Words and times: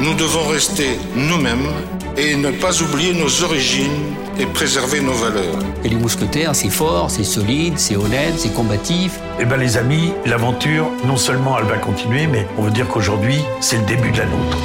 nous 0.00 0.14
devons 0.14 0.46
rester 0.46 0.98
nous-mêmes 1.14 1.68
et 2.16 2.36
ne 2.36 2.50
pas 2.50 2.82
oublier 2.82 3.14
nos 3.14 3.42
origines 3.42 4.14
et 4.38 4.46
préserver 4.46 5.00
nos 5.00 5.12
valeurs. 5.12 5.58
Et 5.84 5.88
les 5.88 5.96
mousquetaires, 5.96 6.54
c'est 6.54 6.70
fort, 6.70 7.10
c'est 7.10 7.24
solide, 7.24 7.78
c'est 7.78 7.96
honnête, 7.96 8.34
c'est 8.38 8.52
combatif. 8.52 9.18
Eh 9.38 9.44
ben 9.44 9.56
les 9.56 9.76
amis, 9.76 10.12
l'aventure, 10.24 10.90
non 11.04 11.16
seulement 11.16 11.58
elle 11.58 11.66
va 11.66 11.78
continuer, 11.78 12.26
mais 12.26 12.46
on 12.58 12.62
veut 12.62 12.70
dire 12.70 12.88
qu'aujourd'hui, 12.88 13.40
c'est 13.60 13.78
le 13.78 13.86
début 13.86 14.10
de 14.10 14.18
la 14.18 14.26
nôtre. 14.26 14.58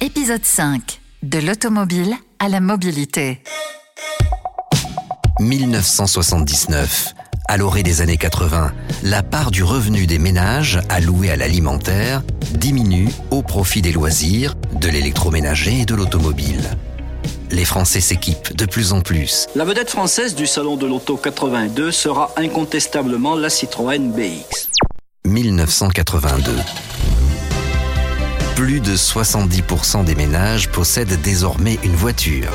Épisode 0.00 0.44
5. 0.44 1.00
De 1.22 1.38
l'automobile 1.38 2.14
à 2.38 2.48
la 2.48 2.60
mobilité. 2.60 3.42
1979. 5.40 7.14
À 7.50 7.56
l'orée 7.56 7.82
des 7.82 8.02
années 8.02 8.18
80, 8.18 8.72
la 9.04 9.22
part 9.22 9.50
du 9.50 9.62
revenu 9.62 10.06
des 10.06 10.18
ménages 10.18 10.80
allouée 10.90 11.30
à 11.30 11.36
l'alimentaire 11.36 12.22
diminue 12.52 13.08
au 13.30 13.40
profit 13.40 13.80
des 13.80 13.90
loisirs, 13.90 14.54
de 14.78 14.90
l'électroménager 14.90 15.80
et 15.80 15.86
de 15.86 15.94
l'automobile. 15.94 16.68
Les 17.50 17.64
Français 17.64 18.02
s'équipent 18.02 18.54
de 18.54 18.66
plus 18.66 18.92
en 18.92 19.00
plus. 19.00 19.46
La 19.54 19.64
vedette 19.64 19.88
française 19.88 20.34
du 20.34 20.46
Salon 20.46 20.76
de 20.76 20.86
l'Auto 20.86 21.16
82 21.16 21.90
sera 21.90 22.34
incontestablement 22.36 23.34
la 23.34 23.48
Citroën 23.48 24.12
BX. 24.12 24.68
1982. 25.24 26.52
Plus 28.56 28.80
de 28.80 28.94
70% 28.94 30.04
des 30.04 30.14
ménages 30.14 30.68
possèdent 30.68 31.18
désormais 31.22 31.78
une 31.82 31.96
voiture. 31.96 32.50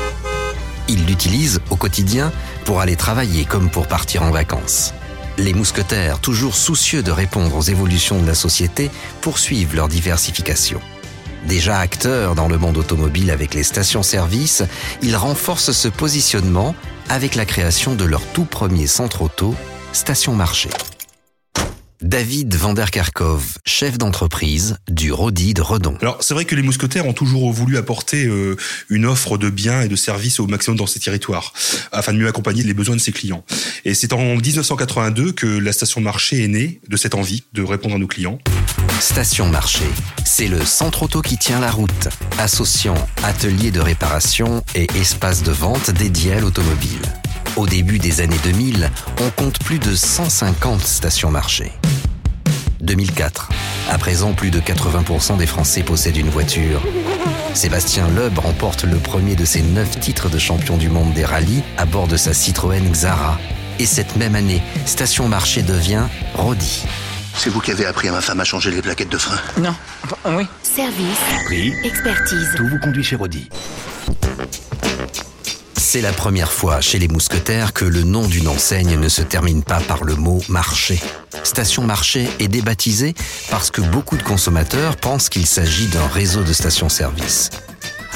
Ils 0.88 1.06
l'utilisent 1.06 1.60
au 1.70 1.76
quotidien 1.76 2.32
pour 2.64 2.80
aller 2.80 2.96
travailler 2.96 3.44
comme 3.44 3.70
pour 3.70 3.86
partir 3.86 4.22
en 4.22 4.30
vacances. 4.30 4.92
Les 5.38 5.54
mousquetaires, 5.54 6.20
toujours 6.20 6.54
soucieux 6.54 7.02
de 7.02 7.10
répondre 7.10 7.56
aux 7.56 7.62
évolutions 7.62 8.20
de 8.20 8.26
la 8.26 8.34
société, 8.34 8.90
poursuivent 9.20 9.74
leur 9.74 9.88
diversification. 9.88 10.80
Déjà 11.46 11.78
acteurs 11.78 12.34
dans 12.34 12.48
le 12.48 12.56
monde 12.56 12.78
automobile 12.78 13.30
avec 13.30 13.52
les 13.52 13.64
stations-service, 13.64 14.62
ils 15.02 15.16
renforcent 15.16 15.72
ce 15.72 15.88
positionnement 15.88 16.74
avec 17.08 17.34
la 17.34 17.44
création 17.44 17.94
de 17.94 18.04
leur 18.04 18.22
tout 18.32 18.44
premier 18.44 18.86
centre 18.86 19.22
auto, 19.22 19.54
Station 19.92 20.34
Marché. 20.34 20.70
David 22.04 22.54
Vanderkerkov, 22.54 23.56
chef 23.64 23.96
d'entreprise 23.96 24.76
du 24.90 25.10
Rodi 25.10 25.54
de 25.54 25.62
Redon. 25.62 25.96
Alors 26.02 26.18
c'est 26.22 26.34
vrai 26.34 26.44
que 26.44 26.54
les 26.54 26.60
mousquetaires 26.60 27.06
ont 27.06 27.14
toujours 27.14 27.50
voulu 27.50 27.78
apporter 27.78 28.26
euh, 28.26 28.58
une 28.90 29.06
offre 29.06 29.38
de 29.38 29.48
biens 29.48 29.80
et 29.80 29.88
de 29.88 29.96
services 29.96 30.38
au 30.38 30.46
maximum 30.46 30.76
dans 30.76 30.86
ces 30.86 31.00
territoires, 31.00 31.54
afin 31.92 32.12
de 32.12 32.18
mieux 32.18 32.28
accompagner 32.28 32.62
les 32.62 32.74
besoins 32.74 32.94
de 32.94 33.00
ses 33.00 33.12
clients. 33.12 33.42
Et 33.86 33.94
c'est 33.94 34.12
en 34.12 34.36
1982 34.36 35.32
que 35.32 35.46
la 35.46 35.72
station 35.72 36.02
marché 36.02 36.44
est 36.44 36.48
née 36.48 36.82
de 36.86 36.98
cette 36.98 37.14
envie 37.14 37.44
de 37.54 37.62
répondre 37.62 37.94
à 37.94 37.98
nos 37.98 38.06
clients. 38.06 38.38
Station 39.00 39.48
Marché, 39.48 39.86
c'est 40.26 40.46
le 40.46 40.62
centre 40.62 41.04
auto 41.04 41.22
qui 41.22 41.38
tient 41.38 41.58
la 41.58 41.70
route, 41.70 42.08
associant 42.38 42.96
ateliers 43.22 43.70
de 43.70 43.80
réparation 43.80 44.62
et 44.74 44.88
espaces 44.94 45.42
de 45.42 45.52
vente 45.52 45.90
dédiés 45.90 46.34
à 46.34 46.40
l'automobile. 46.40 47.00
Au 47.56 47.66
début 47.66 47.98
des 47.98 48.20
années 48.20 48.38
2000, 48.44 48.90
on 49.22 49.30
compte 49.30 49.58
plus 49.60 49.78
de 49.78 49.94
150 49.94 50.82
stations 50.82 51.30
marché. 51.30 51.72
2004. 52.84 53.48
À 53.90 53.98
présent, 53.98 54.32
plus 54.32 54.50
de 54.50 54.60
80% 54.60 55.36
des 55.36 55.46
Français 55.46 55.82
possèdent 55.82 56.16
une 56.16 56.30
voiture. 56.30 56.80
Sébastien 57.54 58.08
Loeb 58.08 58.38
remporte 58.38 58.84
le 58.84 58.96
premier 58.96 59.36
de 59.36 59.44
ses 59.44 59.62
neuf 59.62 59.98
titres 60.00 60.28
de 60.28 60.38
champion 60.38 60.76
du 60.76 60.88
monde 60.88 61.12
des 61.12 61.24
rallyes 61.24 61.62
à 61.76 61.86
bord 61.86 62.06
de 62.06 62.16
sa 62.16 62.32
Citroën 62.32 62.90
Xara. 62.90 63.38
Et 63.78 63.86
cette 63.86 64.16
même 64.16 64.34
année, 64.34 64.62
Station 64.86 65.28
Marché 65.28 65.62
devient 65.62 66.04
Rodi. 66.34 66.84
C'est 67.36 67.50
vous 67.50 67.60
qui 67.60 67.72
avez 67.72 67.86
appris 67.86 68.08
à 68.08 68.12
ma 68.12 68.20
femme 68.20 68.40
à 68.40 68.44
changer 68.44 68.70
les 68.70 68.80
plaquettes 68.80 69.08
de 69.08 69.18
frein? 69.18 69.38
Non, 69.60 69.74
oui. 70.26 70.46
Service. 70.62 71.18
Prix, 71.46 71.72
Expertise. 71.84 72.48
tout 72.56 72.66
vous 72.68 72.78
conduit 72.78 73.02
chez 73.02 73.16
Rodi. 73.16 73.48
C'est 75.94 76.00
la 76.00 76.12
première 76.12 76.50
fois 76.50 76.80
chez 76.80 76.98
les 76.98 77.06
mousquetaires 77.06 77.72
que 77.72 77.84
le 77.84 78.02
nom 78.02 78.26
d'une 78.26 78.48
enseigne 78.48 78.98
ne 78.98 79.08
se 79.08 79.22
termine 79.22 79.62
pas 79.62 79.78
par 79.78 80.02
le 80.02 80.16
mot 80.16 80.40
marché. 80.48 81.00
Station 81.44 81.84
Marché 81.84 82.28
est 82.40 82.48
débaptisée 82.48 83.14
parce 83.48 83.70
que 83.70 83.80
beaucoup 83.80 84.16
de 84.16 84.24
consommateurs 84.24 84.96
pensent 84.96 85.28
qu'il 85.28 85.46
s'agit 85.46 85.86
d'un 85.86 86.08
réseau 86.08 86.42
de 86.42 86.52
stations-service. 86.52 87.50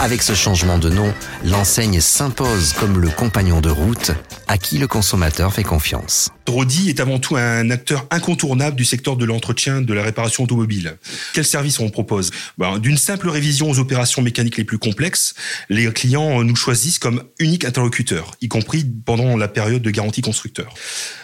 Avec 0.01 0.23
ce 0.23 0.33
changement 0.33 0.79
de 0.79 0.91
nom, 0.91 1.13
l'enseigne 1.45 2.01
s'impose 2.01 2.73
comme 2.73 3.01
le 3.01 3.09
compagnon 3.09 3.61
de 3.61 3.69
route 3.69 4.13
à 4.47 4.57
qui 4.57 4.79
le 4.79 4.87
consommateur 4.87 5.53
fait 5.53 5.65
confiance. 5.65 6.31
Rodi 6.49 6.89
est 6.89 7.01
avant 7.01 7.19
tout 7.19 7.37
un 7.37 7.69
acteur 7.71 8.07
incontournable 8.11 8.77
du 8.77 8.85
secteur 8.85 9.17
de 9.17 9.25
l'entretien 9.25 9.83
de 9.83 9.93
la 9.93 10.03
réparation 10.03 10.45
automobile. 10.45 10.97
Quels 11.35 11.45
services 11.45 11.79
on 11.79 11.91
propose? 11.91 12.31
Ben, 12.57 12.79
D'une 12.79 12.97
simple 12.97 13.29
révision 13.29 13.69
aux 13.69 13.79
opérations 13.79 14.23
mécaniques 14.23 14.57
les 14.57 14.65
plus 14.65 14.79
complexes, 14.79 15.35
les 15.69 15.93
clients 15.93 16.43
nous 16.43 16.57
choisissent 16.57 16.99
comme 16.99 17.25
unique 17.39 17.67
interlocuteur, 17.67 18.31
y 18.41 18.49
compris 18.49 18.87
pendant 19.05 19.37
la 19.37 19.49
période 19.49 19.83
de 19.83 19.91
garantie 19.91 20.23
constructeur. 20.23 20.73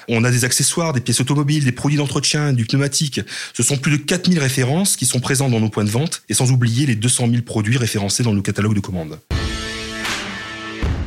On 0.09 0.25
a 0.25 0.31
des 0.31 0.45
accessoires, 0.45 0.93
des 0.93 1.01
pièces 1.01 1.21
automobiles, 1.21 1.65
des 1.65 1.73
produits 1.73 1.97
d'entretien, 1.97 2.53
du 2.53 2.67
pneumatique. 2.67 3.21
Ce 3.55 3.63
sont 3.63 3.79
plus 3.79 3.93
de 3.93 3.97
4000 3.97 4.39
références 4.39 4.97
qui 4.97 5.07
sont 5.07 5.21
présentes 5.21 5.53
dans 5.53 5.61
nos 5.61 5.71
points 5.71 5.85
de 5.85 5.91
vente 5.91 6.23
et 6.29 6.35
sans 6.35 6.51
oublier 6.51 6.85
les 6.85 6.97
200 6.97 7.29
000 7.31 7.43
produits 7.43 7.79
référencés 7.79 8.23
dans 8.23 8.35
le 8.35 8.43
catalogue 8.65 8.75
de 8.75 8.81
commande. 8.81 9.19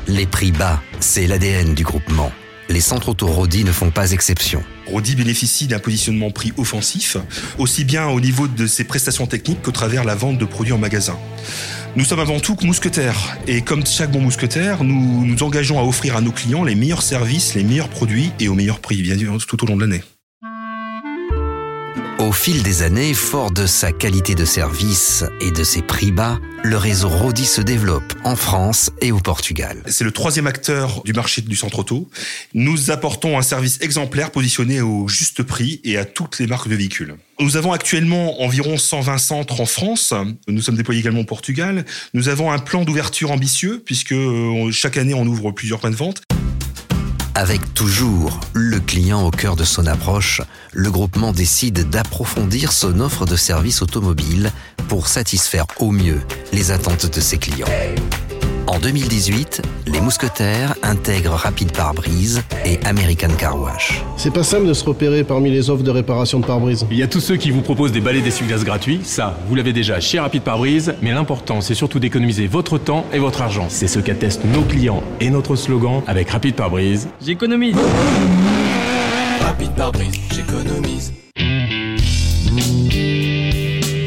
Les 0.07 0.25
prix 0.25 0.51
bas, 0.51 0.81
c'est 0.99 1.27
l'ADN 1.27 1.73
du 1.73 1.83
groupement. 1.83 2.31
Les 2.69 2.81
centres 2.81 3.09
auto 3.09 3.27
Rodi 3.27 3.63
ne 3.63 3.71
font 3.71 3.89
pas 3.89 4.11
exception. 4.11 4.63
Rodi 4.87 5.15
bénéficie 5.15 5.67
d'un 5.67 5.79
positionnement 5.79 6.31
prix 6.31 6.53
offensif, 6.57 7.17
aussi 7.57 7.83
bien 7.83 8.07
au 8.07 8.19
niveau 8.19 8.47
de 8.47 8.67
ses 8.67 8.83
prestations 8.83 9.25
techniques 9.25 9.61
qu'au 9.61 9.71
travers 9.71 10.03
la 10.03 10.15
vente 10.15 10.37
de 10.37 10.45
produits 10.45 10.73
en 10.73 10.77
magasin. 10.77 11.17
Nous 11.95 12.05
sommes 12.05 12.19
avant 12.19 12.39
tout 12.39 12.57
mousquetaires, 12.61 13.37
et 13.47 13.61
comme 13.61 13.85
chaque 13.85 14.11
bon 14.11 14.21
mousquetaire, 14.21 14.83
nous 14.83 15.25
nous 15.25 15.43
engageons 15.43 15.79
à 15.79 15.83
offrir 15.83 16.15
à 16.15 16.21
nos 16.21 16.31
clients 16.31 16.63
les 16.63 16.75
meilleurs 16.75 17.01
services, 17.01 17.55
les 17.55 17.63
meilleurs 17.63 17.89
produits 17.89 18.31
et 18.39 18.49
au 18.49 18.53
meilleur 18.53 18.79
prix, 18.79 19.01
bien 19.01 19.17
sûr, 19.17 19.37
tout 19.45 19.63
au 19.63 19.67
long 19.67 19.77
de 19.77 19.81
l'année. 19.81 20.03
Au 22.19 22.31
fil 22.31 22.63
des 22.63 22.81
années, 22.81 23.13
fort 23.13 23.51
de 23.51 23.67
sa 23.67 23.91
qualité 23.91 24.33
de 24.33 24.43
service 24.43 25.23
et 25.39 25.51
de 25.51 25.63
ses 25.63 25.83
prix 25.83 26.11
bas, 26.11 26.39
le 26.63 26.75
réseau 26.75 27.09
Rodi 27.09 27.45
se 27.45 27.61
développe 27.61 28.11
en 28.23 28.35
France 28.35 28.89
et 29.01 29.11
au 29.11 29.19
Portugal. 29.19 29.83
C'est 29.85 30.03
le 30.03 30.09
troisième 30.09 30.47
acteur 30.47 31.03
du 31.03 31.13
marché 31.13 31.43
du 31.43 31.55
centre 31.55 31.77
auto. 31.77 32.09
Nous 32.55 32.89
apportons 32.89 33.37
un 33.37 33.43
service 33.43 33.79
exemplaire 33.81 34.31
positionné 34.31 34.81
au 34.81 35.07
juste 35.07 35.43
prix 35.43 35.79
et 35.83 35.97
à 35.97 36.05
toutes 36.05 36.39
les 36.39 36.47
marques 36.47 36.69
de 36.69 36.75
véhicules. 36.75 37.15
Nous 37.39 37.55
avons 37.55 37.71
actuellement 37.71 38.41
environ 38.41 38.77
120 38.77 39.19
centres 39.19 39.61
en 39.61 39.67
France. 39.67 40.11
Nous 40.47 40.63
sommes 40.63 40.75
déployés 40.75 41.01
également 41.01 41.21
au 41.21 41.25
Portugal. 41.25 41.85
Nous 42.15 42.29
avons 42.29 42.51
un 42.51 42.57
plan 42.57 42.83
d'ouverture 42.83 43.29
ambitieux 43.29 43.83
puisque 43.85 44.13
euh, 44.13 44.71
chaque 44.71 44.97
année 44.97 45.13
on 45.13 45.27
ouvre 45.27 45.51
plusieurs 45.51 45.79
points 45.79 45.91
de 45.91 45.95
vente. 45.95 46.23
Avec 47.37 47.75
toujours 47.75 48.39
le 48.53 48.79
client 48.79 49.23
au 49.23 49.29
cœur 49.29 49.55
de 49.55 49.63
son 49.63 49.85
approche, 49.85 50.41
le 50.73 50.89
groupement 50.89 51.31
décide 51.31 51.87
d'approfondir 51.87 52.71
son 52.71 52.99
offre 52.99 53.27
de 53.27 53.35
services 53.35 53.83
automobiles 53.83 54.51
pour 54.87 55.07
satisfaire 55.07 55.67
au 55.79 55.91
mieux 55.91 56.19
les 56.51 56.71
attentes 56.71 57.05
de 57.05 57.21
ses 57.21 57.37
clients. 57.37 57.67
En 58.67 58.79
2018, 58.79 59.61
les 59.87 60.01
mousquetaires 60.01 60.75
intègrent 60.83 61.31
Rapide 61.31 61.71
Pare-Brise 61.71 62.43
et 62.65 62.77
American 62.85 63.29
Car 63.37 63.59
Wash. 63.59 64.03
C'est 64.17 64.33
pas 64.33 64.43
simple 64.43 64.67
de 64.67 64.73
se 64.73 64.83
repérer 64.83 65.23
parmi 65.23 65.49
les 65.49 65.69
offres 65.69 65.83
de 65.83 65.89
réparation 65.89 66.41
de 66.41 66.45
pare-brise. 66.45 66.85
Il 66.91 66.97
y 66.97 67.03
a 67.03 67.07
tous 67.07 67.21
ceux 67.21 67.37
qui 67.37 67.49
vous 67.49 67.61
proposent 67.61 67.93
des 67.93 68.01
balais 68.01 68.19
d'essuie-glace 68.19 68.65
gratuits. 68.65 68.99
Ça, 69.03 69.39
vous 69.47 69.55
l'avez 69.55 69.71
déjà 69.71 70.01
chez 70.01 70.19
Rapide 70.19 70.43
Pare-Brise. 70.43 70.95
Mais 71.01 71.11
l'important, 71.11 71.61
c'est 71.61 71.75
surtout 71.75 71.99
d'économiser 71.99 72.47
votre 72.47 72.77
temps 72.77 73.05
et 73.13 73.19
votre 73.19 73.41
argent. 73.41 73.67
C'est 73.69 73.87
ce 73.87 73.99
qu'attestent 73.99 74.43
nos 74.43 74.63
clients 74.63 75.01
et 75.21 75.29
notre 75.29 75.55
slogan 75.55 76.01
avec 76.05 76.29
Rapide 76.29 76.55
Pare-Brise. 76.55 77.07
J'économise. 77.25 77.77
Rapide 79.41 79.71
pare-brise, 79.75 80.13
j'économise. 80.35 81.13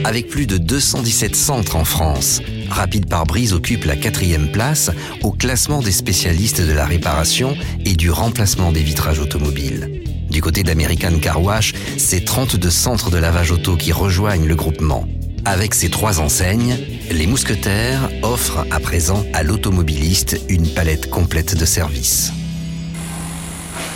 Avec 0.05 0.29
plus 0.29 0.47
de 0.47 0.59
217 0.59 1.37
centres 1.37 1.77
en 1.77 1.85
France, 1.85 2.41
Rapide 2.71 3.09
Pare-Brise 3.09 3.53
occupe 3.53 3.85
la 3.85 3.97
quatrième 3.97 4.51
place 4.53 4.91
au 5.23 5.33
classement 5.33 5.83
des 5.83 5.93
spécialistes 5.93 6.61
de 6.61 6.73
la 6.73 6.87
réparation 6.87 7.57
et 7.85 7.95
du 7.95 8.11
remplacement 8.11 8.73
des 8.73 8.83
vitrages 8.83 9.19
automobiles. 9.19 10.03
Du 10.31 10.41
côté 10.41 10.63
d'American 10.63 11.19
Car 11.21 11.43
Wash, 11.43 11.75
c'est 11.99 12.25
32 12.25 12.71
centres 12.71 13.11
de 13.11 13.19
lavage 13.19 13.51
auto 13.51 13.77
qui 13.77 13.93
rejoignent 13.93 14.47
le 14.47 14.55
groupement. 14.55 15.07
Avec 15.45 15.75
ces 15.75 15.91
trois 15.91 16.21
enseignes, 16.21 16.77
les 17.11 17.27
mousquetaires 17.27 18.09
offrent 18.23 18.65
à 18.71 18.79
présent 18.79 19.25
à 19.33 19.43
l'automobiliste 19.43 20.41
une 20.49 20.69
palette 20.69 21.11
complète 21.11 21.57
de 21.57 21.65
services. 21.65 22.33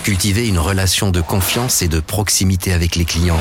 Cultiver 0.02 0.48
une 0.48 0.58
relation 0.58 1.10
de 1.10 1.20
confiance 1.20 1.82
et 1.82 1.88
de 1.88 2.00
proximité 2.00 2.72
avec 2.72 2.96
les 2.96 3.04
clients, 3.04 3.40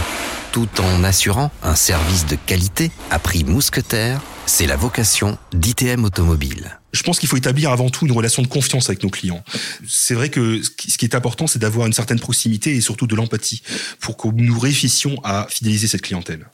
tout 0.52 0.70
en 0.80 1.04
assurant 1.04 1.50
un 1.64 1.76
service 1.76 2.26
de 2.28 2.36
qualité 2.36 2.92
à 3.10 3.20
prix 3.20 3.44
mousquetaire, 3.44 4.22
c'est 4.46 4.68
la 4.68 4.76
vocation 4.76 5.38
d'ITM 5.54 6.04
Automobile. 6.04 6.80
Je 6.92 7.02
pense 7.04 7.20
qu'il 7.20 7.30
faut 7.30 7.38
établir 7.38 7.72
avant 7.72 7.90
tout 7.90 8.06
une 8.06 8.12
relation 8.12 8.42
de 8.42 8.48
confiance 8.48 8.90
avec 8.90 9.04
nos 9.04 9.10
clients. 9.10 9.44
C'est 9.88 10.14
vrai 10.14 10.30
que 10.30 10.62
ce 10.62 10.98
qui 10.98 11.06
est 11.06 11.16
important, 11.16 11.48
c'est 11.48 11.60
d'avoir 11.60 11.88
une 11.88 11.94
certaine 11.94 12.20
proximité 12.20 12.76
et 12.76 12.82
surtout 12.82 13.08
de 13.08 13.16
l'empathie 13.16 13.64
pour 14.00 14.18
que 14.18 14.28
nous 14.28 14.60
réussissions 14.60 15.20
à 15.24 15.48
fidéliser 15.50 15.88
cette 15.88 16.02
clientèle. 16.02 16.48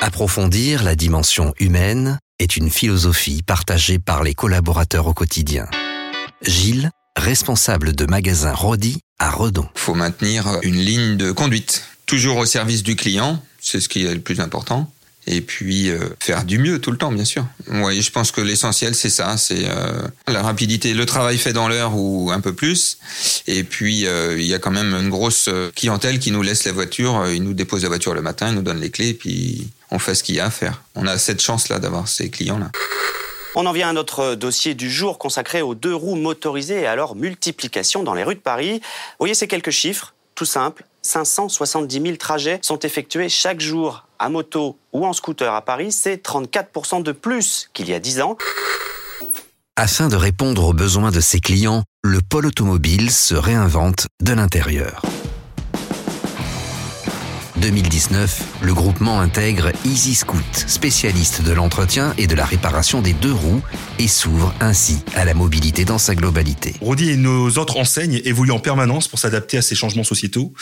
Approfondir 0.00 0.82
la 0.82 0.94
dimension 0.94 1.52
humaine 1.58 2.18
est 2.38 2.56
une 2.56 2.70
philosophie 2.70 3.42
partagée 3.42 3.98
par 3.98 4.22
les 4.22 4.34
collaborateurs 4.34 5.06
au 5.06 5.14
quotidien. 5.14 5.66
Gilles, 6.42 6.90
responsable 7.16 7.94
de 7.94 8.06
magasin 8.06 8.54
Rodi 8.54 9.00
à 9.18 9.30
Redon. 9.30 9.68
Il 9.74 9.80
faut 9.80 9.94
maintenir 9.94 10.58
une 10.62 10.76
ligne 10.76 11.16
de 11.16 11.32
conduite, 11.32 11.84
toujours 12.06 12.38
au 12.38 12.46
service 12.46 12.82
du 12.82 12.96
client, 12.96 13.42
c'est 13.60 13.80
ce 13.80 13.88
qui 13.88 14.06
est 14.06 14.14
le 14.14 14.20
plus 14.20 14.40
important 14.40 14.90
et 15.30 15.40
puis 15.40 15.90
euh, 15.90 15.98
faire 16.18 16.44
du 16.44 16.58
mieux 16.58 16.80
tout 16.80 16.90
le 16.90 16.98
temps, 16.98 17.12
bien 17.12 17.24
sûr. 17.24 17.46
Oui, 17.68 18.02
je 18.02 18.10
pense 18.10 18.32
que 18.32 18.40
l'essentiel 18.40 18.96
c'est 18.96 19.10
ça, 19.10 19.36
c'est 19.36 19.64
euh, 19.64 20.02
la 20.26 20.42
rapidité, 20.42 20.92
le 20.92 21.06
travail 21.06 21.38
fait 21.38 21.52
dans 21.52 21.68
l'heure 21.68 21.92
ou 21.94 22.30
un 22.32 22.40
peu 22.40 22.52
plus. 22.52 22.98
Et 23.46 23.62
puis 23.62 24.06
euh, 24.06 24.36
il 24.36 24.46
y 24.46 24.54
a 24.54 24.58
quand 24.58 24.72
même 24.72 24.92
une 24.92 25.08
grosse 25.08 25.48
clientèle 25.76 26.18
qui 26.18 26.32
nous 26.32 26.42
laisse 26.42 26.64
la 26.64 26.72
voiture, 26.72 27.28
ils 27.28 27.42
nous 27.42 27.54
déposent 27.54 27.84
la 27.84 27.88
voiture 27.88 28.12
le 28.12 28.22
matin, 28.22 28.48
ils 28.48 28.56
nous 28.56 28.62
donnent 28.62 28.80
les 28.80 28.90
clés, 28.90 29.10
et 29.10 29.14
puis 29.14 29.68
on 29.92 30.00
fait 30.00 30.16
ce 30.16 30.24
qu'il 30.24 30.34
y 30.34 30.40
a 30.40 30.46
à 30.46 30.50
faire. 30.50 30.82
On 30.96 31.06
a 31.06 31.16
cette 31.16 31.40
chance 31.40 31.68
là 31.68 31.78
d'avoir 31.78 32.08
ces 32.08 32.28
clients 32.28 32.58
là. 32.58 32.70
On 33.54 33.66
en 33.66 33.72
vient 33.72 33.88
à 33.88 33.92
notre 33.92 34.34
dossier 34.34 34.74
du 34.74 34.90
jour 34.90 35.18
consacré 35.18 35.62
aux 35.62 35.74
deux 35.74 35.94
roues 35.94 36.16
motorisées 36.16 36.82
et 36.82 36.86
à 36.86 36.94
leur 36.94 37.16
multiplication 37.16 38.02
dans 38.02 38.14
les 38.14 38.22
rues 38.22 38.36
de 38.36 38.40
Paris. 38.40 38.80
Vous 38.80 39.16
voyez 39.20 39.34
ces 39.34 39.48
quelques 39.48 39.70
chiffres, 39.70 40.14
tout 40.40 40.46
simples. 40.46 40.86
570 41.02 42.00
000 42.00 42.16
trajets 42.16 42.60
sont 42.62 42.78
effectués 42.78 43.28
chaque 43.28 43.60
jour 43.60 44.06
à 44.18 44.30
moto 44.30 44.78
ou 44.94 45.04
en 45.04 45.12
scooter 45.12 45.52
à 45.52 45.60
Paris. 45.60 45.92
C'est 45.92 46.24
34% 46.26 47.02
de 47.02 47.12
plus 47.12 47.68
qu'il 47.74 47.90
y 47.90 47.92
a 47.92 48.00
10 48.00 48.22
ans. 48.22 48.38
Afin 49.76 50.08
de 50.08 50.16
répondre 50.16 50.64
aux 50.64 50.72
besoins 50.72 51.10
de 51.10 51.20
ses 51.20 51.40
clients, 51.40 51.82
le 52.02 52.22
pôle 52.22 52.46
automobile 52.46 53.10
se 53.10 53.34
réinvente 53.34 54.06
de 54.22 54.32
l'intérieur. 54.32 55.02
2019, 57.60 58.62
le 58.62 58.72
groupement 58.72 59.20
intègre 59.20 59.70
Easy 59.84 60.14
Scoot, 60.14 60.40
spécialiste 60.54 61.42
de 61.42 61.52
l'entretien 61.52 62.14
et 62.16 62.26
de 62.26 62.34
la 62.34 62.46
réparation 62.46 63.02
des 63.02 63.12
deux 63.12 63.32
roues, 63.32 63.60
et 63.98 64.08
s'ouvre 64.08 64.54
ainsi 64.60 65.00
à 65.14 65.26
la 65.26 65.34
mobilité 65.34 65.84
dans 65.84 65.98
sa 65.98 66.14
globalité. 66.14 66.74
Rodi 66.80 67.10
et 67.10 67.16
nos 67.16 67.50
autres 67.58 67.76
enseignes 67.76 68.22
évoluent 68.24 68.52
en 68.52 68.58
permanence 68.60 69.08
pour 69.08 69.18
s'adapter 69.18 69.58
à 69.58 69.62
ces 69.62 69.74
changements 69.74 70.04
sociétaux. 70.04 70.54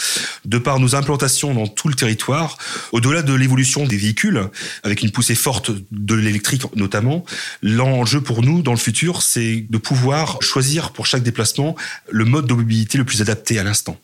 De 0.44 0.58
par 0.58 0.80
nos 0.80 0.96
implantations 0.96 1.54
dans 1.54 1.68
tout 1.68 1.88
le 1.88 1.94
territoire, 1.94 2.58
au-delà 2.90 3.22
de 3.22 3.32
l'évolution 3.32 3.86
des 3.86 3.96
véhicules, 3.96 4.48
avec 4.82 5.02
une 5.02 5.12
poussée 5.12 5.36
forte 5.36 5.70
de 5.92 6.14
l'électrique 6.14 6.64
notamment, 6.74 7.24
l'enjeu 7.62 8.20
pour 8.20 8.42
nous 8.42 8.62
dans 8.62 8.72
le 8.72 8.78
futur, 8.78 9.22
c'est 9.22 9.66
de 9.70 9.78
pouvoir 9.78 10.42
choisir 10.42 10.90
pour 10.90 11.06
chaque 11.06 11.22
déplacement 11.22 11.76
le 12.10 12.24
mode 12.24 12.46
de 12.46 12.54
mobilité 12.54 12.98
le 12.98 13.04
plus 13.04 13.22
adapté 13.22 13.58
à 13.58 13.62
l'instant. 13.62 13.96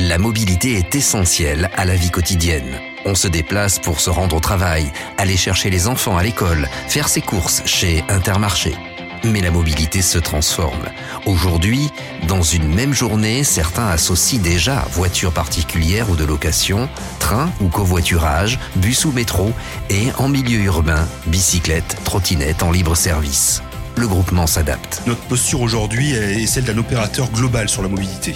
La 0.00 0.16
mobilité 0.16 0.74
est 0.74 0.94
essentielle 0.94 1.70
à 1.76 1.84
la 1.84 1.96
vie 1.96 2.12
quotidienne. 2.12 2.78
On 3.04 3.16
se 3.16 3.26
déplace 3.26 3.80
pour 3.80 3.98
se 4.00 4.10
rendre 4.10 4.36
au 4.36 4.40
travail, 4.40 4.92
aller 5.16 5.36
chercher 5.36 5.70
les 5.70 5.88
enfants 5.88 6.16
à 6.16 6.22
l'école, 6.22 6.68
faire 6.86 7.08
ses 7.08 7.20
courses 7.20 7.62
chez 7.66 8.04
Intermarché. 8.08 8.76
Mais 9.24 9.40
la 9.40 9.50
mobilité 9.50 10.00
se 10.00 10.18
transforme. 10.18 10.84
Aujourd'hui, 11.26 11.90
dans 12.28 12.42
une 12.42 12.72
même 12.72 12.94
journée, 12.94 13.42
certains 13.42 13.88
associent 13.88 14.40
déjà 14.40 14.86
voiture 14.92 15.32
particulière 15.32 16.08
ou 16.10 16.14
de 16.14 16.24
location, 16.24 16.88
train 17.18 17.50
ou 17.60 17.66
covoiturage, 17.66 18.60
bus 18.76 19.04
ou 19.04 19.10
métro, 19.10 19.52
et 19.90 20.12
en 20.18 20.28
milieu 20.28 20.60
urbain, 20.60 21.08
bicyclette, 21.26 21.96
trottinette 22.04 22.62
en 22.62 22.70
libre 22.70 22.96
service 22.96 23.62
le 23.98 24.06
groupement 24.06 24.46
s'adapte. 24.46 25.02
Notre 25.06 25.20
posture 25.22 25.60
aujourd'hui 25.60 26.12
est 26.12 26.46
celle 26.46 26.64
d'un 26.64 26.78
opérateur 26.78 27.30
global 27.30 27.68
sur 27.68 27.82
la 27.82 27.88
mobilité. 27.88 28.34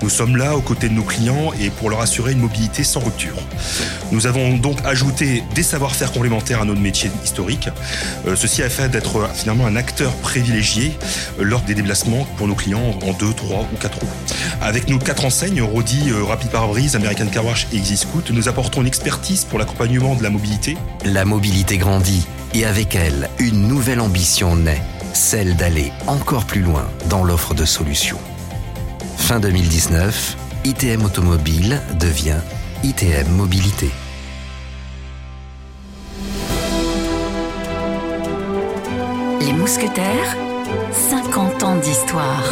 Nous 0.00 0.08
sommes 0.08 0.36
là 0.36 0.56
aux 0.56 0.60
côtés 0.60 0.88
de 0.88 0.94
nos 0.94 1.02
clients 1.02 1.52
et 1.60 1.70
pour 1.70 1.90
leur 1.90 2.00
assurer 2.00 2.32
une 2.32 2.40
mobilité 2.40 2.84
sans 2.84 3.00
rupture. 3.00 3.34
Nous 4.12 4.26
avons 4.26 4.56
donc 4.56 4.78
ajouté 4.84 5.42
des 5.54 5.62
savoir-faire 5.62 6.12
complémentaires 6.12 6.60
à 6.60 6.64
notre 6.64 6.80
métier 6.80 7.10
historique, 7.24 7.68
euh, 8.26 8.36
ceci 8.36 8.62
afin 8.62 8.88
d'être 8.88 9.16
euh, 9.16 9.26
finalement 9.34 9.66
un 9.66 9.76
acteur 9.76 10.12
privilégié 10.16 10.96
euh, 11.40 11.44
lors 11.44 11.62
des 11.62 11.74
déplacements 11.74 12.26
pour 12.36 12.46
nos 12.46 12.54
clients 12.54 12.98
en 13.02 13.12
2, 13.12 13.32
3 13.32 13.68
ou 13.72 13.76
4 13.76 13.98
roues. 13.98 14.06
Avec 14.60 14.88
nos 14.88 14.98
quatre 14.98 15.24
enseignes, 15.24 15.62
Rodi, 15.62 16.12
Rapid 16.12 16.50
Parabrise, 16.50 16.94
American 16.94 17.26
Car 17.26 17.44
Wash 17.44 17.66
et 17.72 17.76
EasyScoot, 17.76 18.30
nous 18.30 18.48
apportons 18.48 18.82
une 18.82 18.86
expertise 18.86 19.44
pour 19.44 19.58
l'accompagnement 19.58 20.14
de 20.14 20.22
la 20.22 20.30
mobilité. 20.30 20.76
La 21.04 21.24
mobilité 21.24 21.78
grandit 21.78 22.26
et 22.54 22.64
avec 22.64 22.94
elle, 22.94 23.28
une 23.38 23.68
nouvelle 23.68 24.00
ambition 24.00 24.56
naît, 24.56 24.82
celle 25.12 25.56
d'aller 25.56 25.92
encore 26.06 26.44
plus 26.44 26.60
loin 26.60 26.88
dans 27.08 27.24
l'offre 27.24 27.54
de 27.54 27.64
solutions. 27.64 28.18
Fin 29.16 29.40
2019, 29.40 30.36
ITM 30.64 31.04
Automobile 31.04 31.80
devient 31.98 32.40
ITM 32.84 33.28
Mobilité. 33.36 33.90
Les 39.40 39.52
mousquetaires, 39.52 40.36
50 40.92 41.62
ans 41.62 41.76
d'histoire. 41.76 42.44